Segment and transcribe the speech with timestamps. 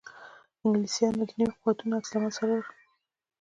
[0.63, 2.63] انګلیسیانو د نویو قوتونو عکس العملونه څارل.